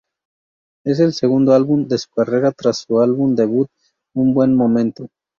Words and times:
Es 0.83 0.99
el 0.99 1.13
segundo 1.13 1.53
álbum 1.53 1.87
de 1.87 1.99
su 1.99 2.09
carrera, 2.09 2.51
tras 2.53 2.79
su 2.87 2.99
álbum 3.01 3.35
debut 3.35 3.69
"Un 4.15 4.33
buen 4.33 4.55
momento". 4.55 5.09